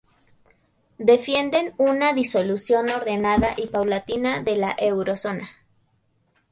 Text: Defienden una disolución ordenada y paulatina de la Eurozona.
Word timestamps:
Defienden 0.97 1.75
una 1.77 2.13
disolución 2.13 2.89
ordenada 2.89 3.53
y 3.55 3.67
paulatina 3.67 4.41
de 4.41 4.55
la 4.57 4.75
Eurozona. 4.79 5.47